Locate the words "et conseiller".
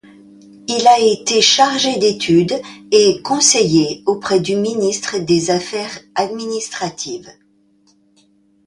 2.91-4.01